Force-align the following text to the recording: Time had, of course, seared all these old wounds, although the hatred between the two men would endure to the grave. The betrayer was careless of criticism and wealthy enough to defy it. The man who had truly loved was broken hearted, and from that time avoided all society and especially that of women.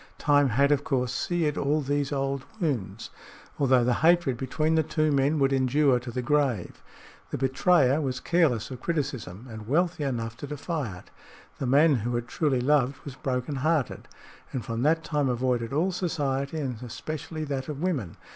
Time 0.17 0.49
had, 0.49 0.71
of 0.71 0.83
course, 0.83 1.13
seared 1.13 1.59
all 1.59 1.79
these 1.79 2.11
old 2.11 2.43
wounds, 2.59 3.11
although 3.59 3.83
the 3.83 3.93
hatred 4.01 4.35
between 4.35 4.73
the 4.73 4.81
two 4.81 5.11
men 5.11 5.37
would 5.37 5.53
endure 5.53 5.99
to 5.99 6.09
the 6.09 6.23
grave. 6.23 6.81
The 7.29 7.37
betrayer 7.37 8.01
was 8.01 8.19
careless 8.19 8.71
of 8.71 8.81
criticism 8.81 9.45
and 9.47 9.67
wealthy 9.67 10.03
enough 10.03 10.35
to 10.37 10.47
defy 10.47 10.97
it. 10.97 11.11
The 11.59 11.67
man 11.67 11.97
who 11.97 12.15
had 12.15 12.27
truly 12.27 12.61
loved 12.61 12.97
was 13.05 13.13
broken 13.13 13.57
hearted, 13.57 14.07
and 14.51 14.65
from 14.65 14.81
that 14.81 15.03
time 15.03 15.29
avoided 15.29 15.71
all 15.71 15.91
society 15.91 16.57
and 16.57 16.81
especially 16.81 17.43
that 17.43 17.69
of 17.69 17.79
women. 17.79 18.17